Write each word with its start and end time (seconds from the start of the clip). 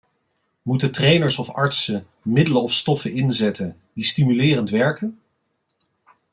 Moeten 0.61 0.91
trainers 0.91 1.37
of 1.39 1.49
artsen 1.49 2.05
middelen 2.21 2.61
of 2.61 2.73
stoffen 2.73 3.11
inzetten 3.11 3.77
die 3.93 4.03
stimulerend 4.03 4.69
werken? 4.69 5.19